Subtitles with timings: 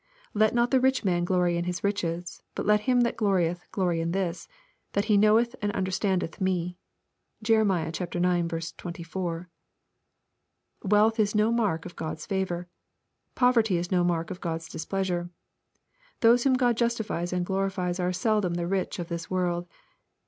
[0.35, 2.41] '^Let not the rich man glory in his riches.
[2.55, 4.47] But let him that glorieth glory in this,
[4.93, 6.75] that he knoweth and understandeth me,"
[7.43, 7.61] (Jer.
[7.71, 8.71] ix.
[8.71, 9.49] 24.)
[10.81, 12.67] Wealth is no mark of Q od's favor.
[13.35, 15.29] Poverty is no mark of God's displeasure.
[16.21, 19.67] Those whom God jus tifies and glorifies are seldom the rich of this world.